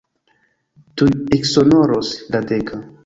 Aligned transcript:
Tuj 1.01 1.09
eksonoros 1.37 2.11
la 2.33 2.43
deka. 2.55 2.81